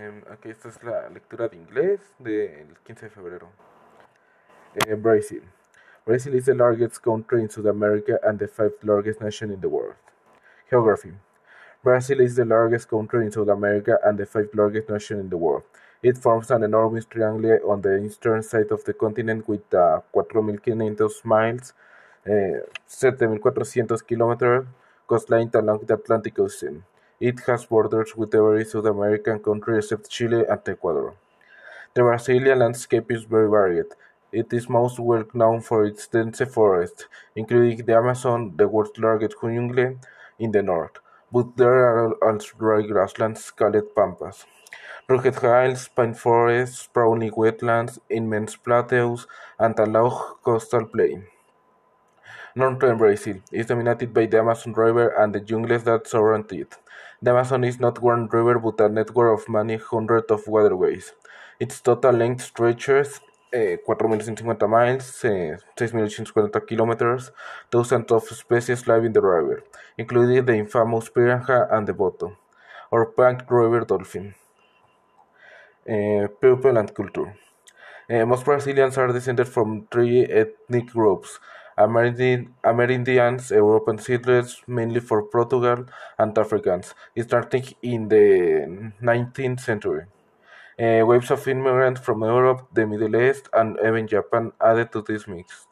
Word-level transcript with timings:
Em, 0.00 0.22
aquí 0.30 0.48
esta 0.48 0.70
es 0.70 0.82
la 0.82 1.10
lectura 1.10 1.46
de 1.48 1.58
inglés 1.58 2.00
del 2.18 2.74
15 2.84 3.06
de 3.06 3.10
febrero. 3.10 3.50
Eh, 4.86 4.94
Brazil. 4.94 5.42
Brazil 6.06 6.34
is 6.36 6.46
the 6.46 6.54
largest 6.54 7.02
country 7.02 7.42
in 7.42 7.50
South 7.50 7.66
America 7.66 8.18
and 8.22 8.38
the 8.38 8.48
fifth 8.48 8.82
largest 8.82 9.20
nation 9.20 9.52
in 9.52 9.60
the 9.60 9.68
world. 9.68 9.96
Geography. 10.70 11.12
Brazil 11.84 12.22
is 12.22 12.34
the 12.34 12.46
largest 12.46 12.88
country 12.88 13.26
in 13.26 13.30
South 13.30 13.50
America 13.50 13.98
and 14.02 14.18
the 14.18 14.24
fifth 14.24 14.54
largest 14.54 14.88
nation 14.88 15.20
in 15.20 15.28
the 15.28 15.36
world. 15.36 15.64
It 16.02 16.16
forms 16.16 16.50
an 16.50 16.62
enormous 16.62 17.04
triangle 17.04 17.58
on 17.68 17.82
the 17.82 18.02
eastern 18.02 18.42
side 18.42 18.70
of 18.70 18.84
the 18.84 18.94
continent 18.94 19.46
with 19.46 19.70
a 19.74 20.02
4.500 20.14 21.24
miles, 21.26 21.74
eh, 22.24 22.60
7.400 22.88 24.06
kilometers 24.06 24.64
coastline 25.06 25.50
along 25.52 25.80
the 25.84 25.92
Atlantic 25.92 26.38
Ocean. 26.38 26.84
It 27.20 27.38
has 27.46 27.66
borders 27.66 28.16
with 28.16 28.34
every 28.34 28.64
South 28.64 28.84
American 28.86 29.38
country 29.38 29.78
except 29.78 30.10
Chile 30.10 30.44
and 30.48 30.68
Ecuador. 30.68 31.14
The 31.94 32.02
Brazilian 32.02 32.58
landscape 32.60 33.12
is 33.12 33.24
very 33.24 33.48
varied. 33.48 33.86
It 34.32 34.52
is 34.52 34.68
most 34.68 34.98
well 34.98 35.24
known 35.34 35.60
for 35.60 35.84
its 35.84 36.08
dense 36.08 36.40
forests, 36.52 37.06
including 37.36 37.86
the 37.86 37.94
Amazon, 37.96 38.54
the 38.56 38.68
world's 38.68 38.98
largest 38.98 39.36
jungle, 39.40 39.98
in 40.38 40.52
the 40.52 40.62
north, 40.62 40.98
but 41.32 41.56
there 41.56 41.74
are 41.74 42.14
also 42.24 42.56
dry 42.58 42.82
grasslands 42.82 43.50
called 43.52 43.76
pampas. 43.94 44.46
Rugged 45.08 45.38
hills, 45.40 45.88
pine 45.88 46.14
forests, 46.14 46.80
sprawling 46.80 47.32
wetlands, 47.32 47.98
immense 48.10 48.56
plateaus, 48.56 49.26
and 49.58 49.78
a 49.78 49.86
low 49.86 50.10
coastal 50.42 50.86
plain. 50.86 51.26
Northern 52.54 52.98
Brazil 52.98 53.36
is 53.52 53.66
dominated 53.66 54.12
by 54.12 54.26
the 54.26 54.38
Amazon 54.38 54.72
River 54.72 55.08
and 55.08 55.34
the 55.34 55.40
jungles 55.40 55.84
that 55.84 56.08
surround 56.08 56.50
it. 56.52 56.76
The 57.22 57.30
Amazon 57.30 57.64
is 57.64 57.78
not 57.78 58.02
one 58.02 58.26
river 58.26 58.58
but 58.58 58.80
a 58.80 58.88
network 58.88 59.40
of 59.40 59.48
many 59.48 59.76
hundreds 59.76 60.30
of 60.30 60.46
waterways. 60.48 61.12
Its 61.60 61.80
total 61.80 62.12
length 62.12 62.42
stretches 62.42 63.20
eh, 63.52 63.76
4.150 63.86 64.68
miles, 64.68 65.24
eh, 65.24 65.56
6.840 65.76 66.66
kilometers. 66.66 67.30
Thousands 67.70 68.10
of 68.10 68.24
species 68.24 68.86
live 68.86 69.04
in 69.04 69.12
the 69.12 69.20
river, 69.20 69.62
including 69.98 70.44
the 70.44 70.54
infamous 70.54 71.08
piranha 71.08 71.68
and 71.70 71.86
the 71.86 71.92
boto, 71.92 72.36
or 72.90 73.06
pink 73.06 73.48
river 73.50 73.84
dolphin. 73.84 74.34
Eh, 75.86 76.26
people 76.40 76.76
and 76.76 76.94
culture. 76.94 77.36
Eh, 78.08 78.24
most 78.24 78.44
Brazilians 78.44 78.98
are 78.98 79.12
descended 79.12 79.48
from 79.48 79.86
three 79.90 80.24
ethnic 80.24 80.86
groups 80.88 81.38
Amerindians, 81.84 83.50
European 83.50 83.98
settlers, 83.98 84.62
mainly 84.66 85.00
for 85.00 85.22
Portugal, 85.24 85.86
and 86.18 86.36
Africans, 86.38 86.94
starting 87.26 87.64
in 87.82 88.08
the 88.08 88.24
19th 89.00 89.60
century. 89.60 90.04
Uh, 90.78 91.04
waves 91.06 91.30
of 91.30 91.46
immigrants 91.48 92.00
from 92.00 92.22
Europe, 92.22 92.66
the 92.72 92.86
Middle 92.86 93.14
East, 93.16 93.48
and 93.52 93.78
even 93.86 94.06
Japan 94.08 94.52
added 94.60 94.90
to 94.92 95.02
this 95.02 95.28
mix. 95.28 95.66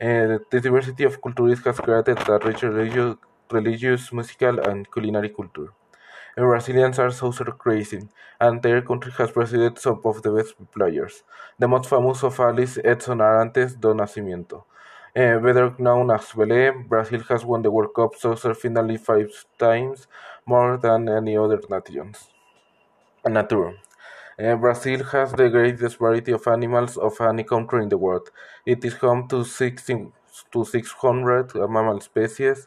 Uh, 0.00 0.38
the 0.50 0.60
diversity 0.60 1.04
of 1.04 1.20
cultures 1.22 1.60
has 1.64 1.78
created 1.80 2.18
a 2.28 2.38
rich 2.38 2.62
religious, 2.62 3.16
religious, 3.50 4.12
musical, 4.12 4.58
and 4.60 4.90
culinary 4.92 5.30
culture. 5.30 5.70
Uh, 6.38 6.42
Brazilians 6.42 6.98
are 6.98 7.10
soccer 7.10 7.52
crazy, 7.52 8.00
and 8.40 8.62
their 8.62 8.82
country 8.82 9.12
has 9.18 9.30
produced 9.32 9.78
some 9.82 10.00
of 10.04 10.22
the 10.22 10.30
best 10.32 10.54
players. 10.72 11.22
The 11.58 11.68
most 11.68 11.88
famous 11.90 12.22
of 12.24 12.38
all 12.40 12.58
is 12.58 12.80
Edson 12.84 13.18
Arantes 13.20 13.80
do 13.80 13.94
Nascimento. 13.94 14.64
Uh, 15.16 15.38
better 15.38 15.72
known 15.78 16.10
as 16.10 16.22
Pelé, 16.32 16.88
Brazil 16.88 17.20
has 17.28 17.44
won 17.44 17.62
the 17.62 17.70
World 17.70 17.94
Cup 17.94 18.16
soccer 18.16 18.52
finally 18.52 18.96
five 18.96 19.30
times, 19.58 20.08
more 20.44 20.76
than 20.76 21.08
any 21.08 21.36
other 21.36 21.60
nations. 21.70 22.30
Nature. 23.24 23.74
Uh, 24.36 24.56
Brazil 24.56 25.04
has 25.04 25.30
the 25.32 25.48
greatest 25.48 25.98
variety 25.98 26.32
of 26.32 26.44
animals 26.48 26.96
of 26.96 27.20
any 27.20 27.44
country 27.44 27.84
in 27.84 27.88
the 27.88 27.96
world. 27.96 28.28
It 28.66 28.84
is 28.84 28.94
home 28.94 29.28
to 29.28 29.44
16 29.44 30.12
to 30.50 30.64
600 30.64 31.54
mammal 31.54 32.00
species, 32.00 32.66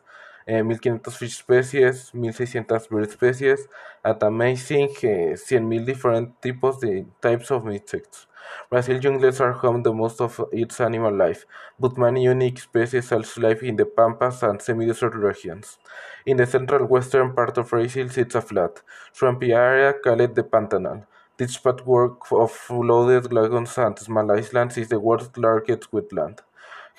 uh, 0.50 0.63
1500 0.63 1.13
fish 1.13 1.38
species, 1.38 2.12
1600 2.13 2.90
bird 2.90 3.12
species, 3.12 3.68
and 4.03 4.24
amazing 4.24 4.90
uh, 5.03 5.35
100,000 5.35 5.85
different 5.85 6.41
types, 6.41 6.85
types 7.22 7.52
of 7.52 7.68
insects. 7.68 8.28
Brazil 8.69 9.00
jungles 9.00 9.41
are 9.41 9.52
home 9.52 9.84
to 9.84 9.94
most 9.94 10.22
of 10.22 10.40
its 10.53 10.80
animal 10.80 11.13
life, 11.13 11.46
but 11.80 11.97
many 11.97 12.24
unique 12.24 12.59
species 12.59 13.12
also 13.12 13.41
live 13.41 13.62
in 13.62 13.75
the 13.75 13.85
pampas 13.85 14.41
and 14.44 14.62
semi-desert 14.62 15.16
regions. 15.16 15.78
In 16.25 16.38
the 16.38 16.46
central 16.46 16.85
western 16.88 17.34
part 17.34 17.58
of 17.58 17.69
Brazil 17.69 18.08
sits 18.09 18.35
a 18.35 18.41
flat, 18.41 18.81
swampy 19.12 19.52
area 19.52 19.94
called 19.94 20.35
the 20.35 20.44
Pantanal. 20.44 21.06
This 21.38 21.58
patchwork 21.58 22.31
of 22.31 22.52
flooded 22.52 23.31
lagoons 23.31 23.78
and 23.78 24.00
small 24.00 24.31
islands 24.31 24.78
is 24.78 24.88
the 24.90 25.00
world's 25.00 25.38
largest 25.38 25.91
wetland. 25.91 26.40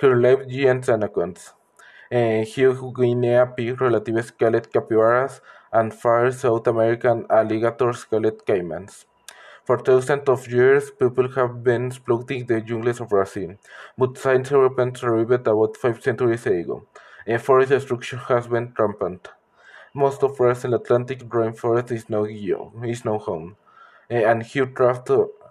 Here 0.01 0.15
live 0.15 0.49
giant 0.49 0.89
anacondas, 0.89 1.55
uh, 2.13 2.45
huge 2.45 2.79
Guinea 2.95 3.45
pig 3.57 3.81
relatives 3.81 4.31
called 4.31 4.73
capybaras, 4.73 5.41
and 5.73 5.93
far 5.93 6.31
South 6.33 6.67
American 6.67 7.27
alligators 7.31 8.05
called 8.05 8.45
caimans. 8.47 9.05
For 9.65 9.79
thousands 9.79 10.29
of 10.29 10.49
years, 10.49 10.91
people 10.91 11.29
have 11.33 11.63
been 11.63 11.89
exploiting 11.89 12.47
the 12.47 12.63
jungles 12.63 13.01
of 13.01 13.11
Brazil, 13.11 13.57
but 13.99 14.17
since 14.17 14.51
Europeans 14.51 15.03
arrived 15.03 15.47
about 15.47 15.77
five 15.77 16.03
centuries 16.03 16.47
ago, 16.47 16.87
forest 17.39 17.69
destruction 17.69 18.19
has 18.21 18.47
been 18.47 18.73
rampant. 18.79 19.29
Most 19.93 20.23
of 20.23 20.39
Brazil's 20.39 20.75
Atlantic 20.75 21.19
rainforest 21.29 21.91
is 21.93 22.09
now, 22.09 22.25
is 22.25 23.05
now 23.05 23.19
home, 23.19 23.57
and 24.09 24.43
huge 24.43 24.75
tracts 24.75 25.11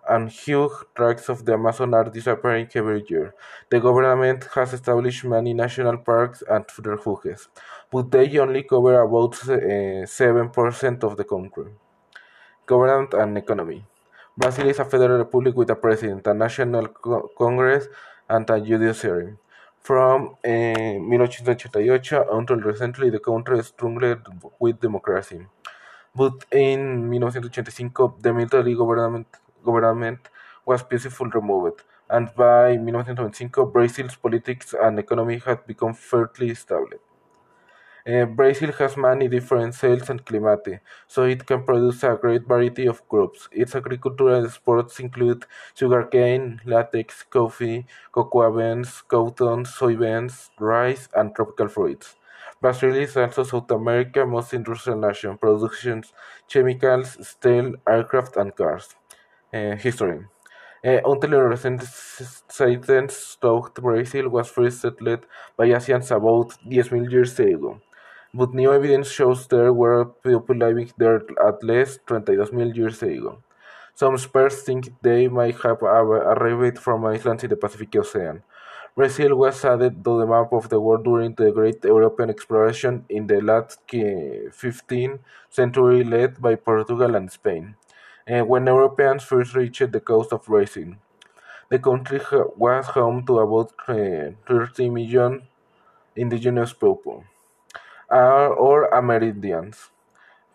and 0.09 0.29
huge 0.29 0.71
tracts 0.95 1.29
of 1.29 1.45
the 1.45 1.53
Amazon 1.53 1.93
are 1.93 2.09
disappearing 2.09 2.69
every 2.75 3.03
year. 3.09 3.33
The 3.69 3.79
government 3.79 4.47
has 4.55 4.73
established 4.73 5.23
many 5.25 5.53
national 5.53 5.97
parks 5.97 6.43
and 6.49 6.65
refuges, 6.85 7.49
but 7.91 8.11
they 8.11 8.37
only 8.39 8.63
cover 8.63 9.01
about 9.01 9.35
seven 10.07 10.49
percent 10.49 11.03
of 11.03 11.17
the 11.17 11.23
country. 11.25 11.71
Government 12.65 13.13
and 13.13 13.37
economy. 13.37 13.85
Brazil 14.37 14.67
is 14.69 14.79
a 14.79 14.85
federal 14.85 15.17
republic 15.19 15.55
with 15.55 15.69
a 15.71 15.75
president, 15.75 16.27
a 16.27 16.33
national 16.33 16.87
co 16.89 17.29
congress, 17.37 17.87
and 18.29 18.49
a 18.49 18.59
judiciary. 18.61 19.35
From 19.81 20.35
uh, 20.45 20.99
1888 20.99 22.11
until 22.31 22.57
recently, 22.57 23.09
the 23.09 23.19
country 23.19 23.63
struggled 23.63 24.27
with 24.59 24.79
democracy. 24.81 25.47
But 26.15 26.45
in 26.51 27.09
1985, 27.09 28.21
the 28.21 28.33
military 28.33 28.75
government, 28.75 29.27
government 29.67 30.29
was 30.65 30.83
peacefully 30.83 31.31
removed, 31.33 31.83
and 32.09 32.33
by 32.35 32.75
1995, 32.77 33.73
Brazil's 33.73 34.15
politics 34.15 34.73
and 34.73 34.99
economy 34.99 35.39
had 35.45 35.65
become 35.67 35.93
fairly 35.93 36.53
stable. 36.55 36.99
Uh, 38.07 38.25
Brazil 38.25 38.71
has 38.71 38.95
many 38.97 39.27
different 39.27 39.75
soils 39.75 40.09
and 40.09 40.25
climate, 40.25 40.79
so 41.07 41.23
it 41.23 41.45
can 41.45 41.61
produce 41.63 42.03
a 42.03 42.15
great 42.15 42.43
variety 42.47 42.85
of 42.87 43.07
crops. 43.09 43.49
Its 43.51 43.75
agricultural 43.75 44.45
exports 44.45 44.99
include 45.01 45.45
sugarcane, 45.75 46.61
latex, 46.65 47.23
coffee, 47.23 47.85
cocoa 48.13 48.49
beans, 48.57 49.01
cotton, 49.09 49.65
soybeans, 49.65 50.49
rice, 50.59 51.09
and 51.15 51.35
tropical 51.35 51.67
fruits. 51.67 52.15
Brazil 52.61 52.95
is 52.95 53.17
also 53.17 53.43
South 53.43 53.69
America's 53.71 54.27
most 54.27 54.53
industrial 54.53 54.99
nation, 54.99 55.37
producing 55.37 56.03
chemicals, 56.47 57.17
steel, 57.27 57.75
aircraft, 57.87 58.37
and 58.37 58.55
cars. 58.55 58.95
Uh, 59.57 59.75
history. 59.75 60.19
Uh, 60.85 60.99
until 61.11 61.41
recent 61.41 61.81
science 62.57 63.37
thought 63.41 63.73
Brazil 63.73 64.29
was 64.29 64.47
first 64.49 64.81
settled 64.81 65.25
by 65.57 65.65
Asians 65.65 66.11
about 66.11 66.49
10,000 66.69 67.11
years 67.11 67.39
ago 67.39 67.81
but 68.33 68.53
new 68.53 68.71
evidence 68.71 69.09
shows 69.09 69.47
there 69.47 69.73
were 69.73 70.05
people 70.05 70.55
living 70.55 70.91
there 70.97 71.21
at 71.49 71.63
least 71.63 72.05
22,000 72.05 72.75
years 72.75 73.01
ago. 73.01 73.39
Some 73.95 74.13
experts 74.13 74.61
think 74.61 74.93
they 75.01 75.27
might 75.27 75.59
have 75.61 75.81
arrived 75.81 76.77
from 76.77 77.05
islands 77.05 77.43
in 77.43 77.49
the 77.49 77.55
Pacific 77.55 77.95
Ocean. 77.95 78.43
Brazil 78.95 79.35
was 79.35 79.65
added 79.65 80.03
to 80.03 80.19
the 80.19 80.27
map 80.27 80.53
of 80.53 80.69
the 80.69 80.79
world 80.79 81.03
during 81.03 81.33
the 81.33 81.51
Great 81.51 81.83
European 81.83 82.29
Exploration 82.29 83.05
in 83.09 83.25
the 83.25 83.41
late 83.41 83.75
15th 83.89 85.19
century 85.49 86.03
led 86.03 86.41
by 86.41 86.53
Portugal 86.55 87.15
and 87.15 87.31
Spain, 87.31 87.75
Eh, 88.27 88.41
when 88.41 88.67
Europeans 88.67 89.23
first 89.23 89.55
reached 89.55 89.91
the 89.93 90.01
coast 90.01 90.33
of 90.33 90.43
Brazil. 90.45 90.95
The 91.69 91.79
country 91.79 92.19
was 92.57 92.87
home 92.87 93.25
to 93.25 93.39
about 93.39 93.71
eh, 93.87 94.31
30 94.45 94.89
million 94.89 95.47
indigenous 96.15 96.73
people 96.73 97.23
or 98.09 98.89
Amerindians. 98.91 99.89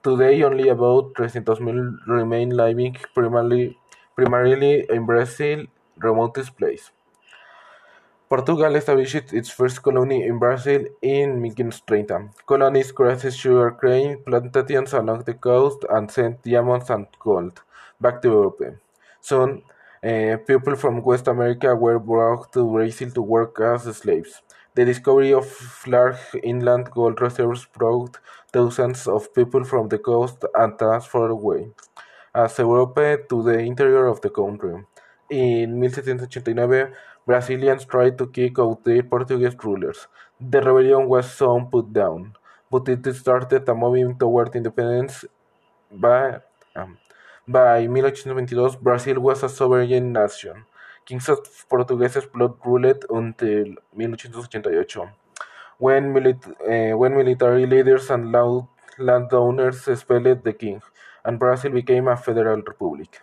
Today, 0.03 0.43
only 0.43 0.69
about 0.69 1.13
300,000 1.17 2.01
remain 2.07 2.51
living 2.51 2.97
primarily, 3.15 3.79
primarily 4.17 4.87
in 4.91 5.07
Brazil's 5.07 5.69
remotest 5.97 6.57
place. 6.59 6.91
Portugal 8.33 8.75
established 8.77 9.35
its 9.35 9.51
first 9.51 9.83
colony 9.83 10.25
in 10.25 10.39
Brazil 10.39 10.87
in 11.03 11.43
1530. 11.43 12.31
Colonies 12.47 12.91
created 12.91 13.35
sugarcane 13.35 14.23
plantations 14.25 14.95
along 14.95 15.25
the 15.25 15.35
coast 15.35 15.85
and 15.91 16.11
sent 16.11 16.43
diamonds 16.43 16.89
and 16.89 17.09
gold 17.21 17.61
back 18.01 18.23
to 18.23 18.29
Europe. 18.29 18.63
Soon, 19.21 19.61
uh, 20.03 20.39
people 20.47 20.77
from 20.77 21.03
West 21.03 21.29
America 21.29 21.77
were 21.77 21.99
brought 21.99 22.51
to 22.55 22.65
Brazil 22.73 23.11
to 23.11 23.21
work 23.21 23.61
as 23.61 23.83
slaves. 23.99 24.41
The 24.75 24.87
discovery 24.87 25.35
of 25.35 25.47
large 25.87 26.17
inland 26.43 26.91
gold 26.91 27.21
reserves 27.21 27.67
brought 27.67 28.17
thousands 28.51 29.07
of 29.07 29.35
people 29.35 29.63
from 29.65 29.89
the 29.89 29.99
coast 29.99 30.43
and 30.55 30.81
as 30.81 31.05
far 31.05 31.29
away 31.29 31.69
as 32.35 32.59
Europe 32.59 33.29
to 33.29 33.43
the 33.43 33.59
interior 33.59 34.07
of 34.07 34.23
the 34.23 34.31
country. 34.31 34.87
In 35.29 35.81
1789, 35.81 36.93
Brazilians 37.27 37.85
tried 37.85 38.19
to 38.19 38.27
kick 38.29 38.59
out 38.59 38.85
the 38.85 39.03
Portuguese 39.03 39.57
rulers. 39.65 40.07
The 40.41 40.61
rebellion 40.61 41.09
was 41.09 41.31
soon 41.33 41.67
put 41.67 41.93
down, 41.93 42.35
but 42.71 42.89
it 42.89 43.05
started 43.15 43.69
a 43.69 43.75
movement 43.75 44.19
toward 44.21 44.55
independence 44.57 45.25
by, 45.91 46.41
um, 46.77 46.99
by 47.47 47.87
1822, 47.87 48.71
Brazil 48.81 49.21
was 49.21 49.43
a 49.43 49.49
sovereign 49.49 50.13
nation. 50.13 50.65
Kings 51.05 51.29
of 51.29 51.39
Portuguese 51.69 52.27
blood 52.33 52.55
ruled 52.65 53.05
until 53.11 53.67
1888, 53.93 54.97
when, 55.79 56.13
milit- 56.15 56.55
uh, 56.73 56.97
when 56.97 57.17
military 57.17 57.67
leaders 57.67 58.11
and 58.11 58.33
landowners 58.99 59.89
expelled 59.89 60.43
the 60.45 60.53
king, 60.53 60.81
and 61.25 61.39
Brazil 61.39 61.73
became 61.73 62.09
a 62.09 62.17
federal 62.17 62.63
republic. 62.63 63.21